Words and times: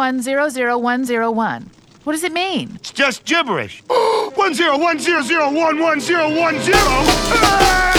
101100101. 0.00 1.64
What 2.04 2.12
does 2.14 2.24
it 2.24 2.32
mean? 2.32 2.72
It's 2.76 2.90
just 2.90 3.24
gibberish. 3.24 3.82
one 4.34 4.54
zero 4.54 4.78
one 4.78 4.98
zero 4.98 5.20
zero 5.22 5.52
one 5.52 5.78
one 5.78 6.00
zero 6.00 6.34
one 6.34 6.58
zero. 6.60 6.78
Ah! 6.78 7.90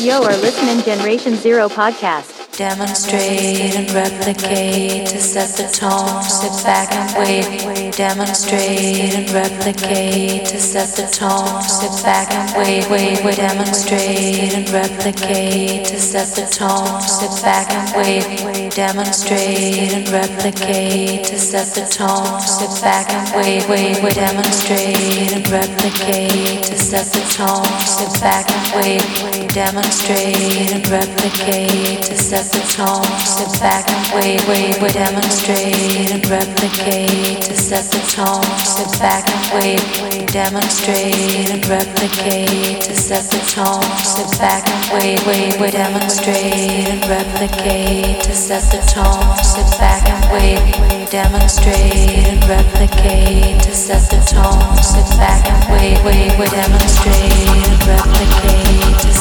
Yo 0.00 0.22
are 0.22 0.36
listening 0.36 0.84
Generation 0.84 1.34
Zero 1.34 1.68
podcast. 1.68 2.35
Demonstrate 2.56 3.76
and 3.76 3.92
replicate 3.92 5.08
to 5.08 5.20
set 5.20 5.50
the 5.58 5.68
tone. 5.70 6.22
Sit 6.22 6.64
back 6.64 6.90
and 6.90 7.12
wait. 7.18 7.94
Demonstrate 7.94 9.12
and 9.12 9.30
replicate 9.30 10.46
to 10.46 10.58
set 10.58 10.88
the 10.96 11.04
tone. 11.12 11.60
Sit 11.60 12.02
back 12.02 12.32
and 12.32 12.56
wait. 12.56 12.88
Wait. 12.88 13.22
Wait. 13.22 13.36
Demonstrate 13.36 14.54
and 14.54 14.70
replicate 14.70 15.84
to 15.84 16.00
set 16.00 16.28
the 16.34 16.48
tone. 16.50 17.02
Sit 17.02 17.44
back 17.44 17.70
and 17.72 17.92
wait. 17.94 18.72
Demonstrate 18.72 19.92
and 19.92 20.08
replicate 20.08 21.24
to 21.26 21.38
set 21.38 21.74
the 21.74 21.84
tone. 21.92 22.40
Sit 22.40 22.80
back 22.80 23.10
and 23.10 23.36
wait. 23.36 23.68
Wait. 23.68 24.02
Wait. 24.02 24.14
Demonstrate 24.14 25.36
and 25.36 25.46
replicate 25.50 26.64
to 26.64 26.78
set 26.78 27.04
the 27.12 27.20
tone. 27.36 27.66
Sit 27.84 28.18
back 28.22 28.48
and 28.50 28.80
wait. 28.80 29.45
Demonstrate 29.56 30.68
and 30.70 30.86
replicate 30.90 32.02
to 32.02 32.14
set 32.14 32.44
the 32.52 32.60
tone. 32.76 33.02
Sit 33.24 33.58
back 33.58 33.88
and 33.88 34.04
wait, 34.12 34.46
wait, 34.46 34.76
wait. 34.82 34.92
Demonstrate 34.92 36.12
and 36.12 36.20
replicate 36.28 37.40
to 37.40 37.56
set 37.56 37.88
the 37.88 37.96
tone. 38.12 38.44
Sit 38.60 39.00
back 39.00 39.24
and 39.24 39.56
wait, 39.56 39.80
demonstrate 40.28 41.48
and 41.48 41.66
replicate 41.72 42.84
to 42.84 42.94
set 42.94 43.24
the 43.32 43.40
tone. 43.48 43.80
Sit 44.04 44.28
back 44.38 44.68
and 44.68 44.92
wait, 44.92 45.24
wait, 45.24 45.58
wait. 45.58 45.72
Demonstrate 45.72 46.92
and 46.92 47.00
replicate 47.08 48.20
to 48.24 48.34
set 48.34 48.60
the 48.68 48.84
tone. 48.92 49.24
Sit 49.40 49.72
back 49.80 50.04
and 50.04 50.20
wait, 50.36 50.60
we 50.84 51.06
demonstrate 51.08 52.28
and 52.28 52.44
replicate 52.44 53.62
to 53.62 53.72
set 53.72 54.04
the 54.12 54.20
tone. 54.28 54.76
Sit 54.84 55.08
back 55.16 55.48
and 55.48 55.64
wait, 55.72 55.96
wait, 56.04 56.36
wait. 56.38 56.50
Demonstrate 56.50 57.72
and 57.72 57.80
replicate 57.88 59.15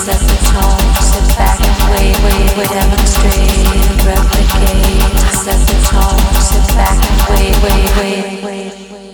wait, 7.64 8.44
wait, 8.44 8.44
wait. 8.92 9.05